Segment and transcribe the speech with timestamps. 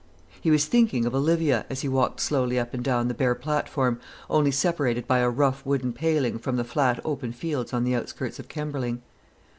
[0.41, 3.99] He was thinking of Olivia as he walked slowly up and down the bare platform,
[4.31, 8.39] only separated by a rough wooden paling from the flat open fields on the outskirts
[8.39, 9.03] of Kemberling.